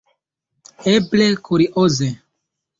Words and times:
Eble 0.93 1.29
kurioze! 1.45 2.11